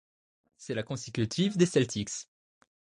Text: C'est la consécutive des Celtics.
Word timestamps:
C'est 0.57 0.73
la 0.73 0.81
consécutive 0.81 1.57
des 1.57 1.67
Celtics. 1.67 2.27